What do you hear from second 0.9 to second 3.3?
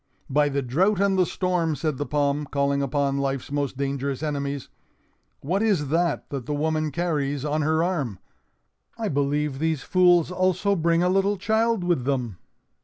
and the storm!" said the palm, calling upon